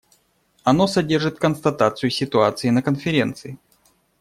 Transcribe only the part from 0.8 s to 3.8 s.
содержит констатацию ситуации на Конференции.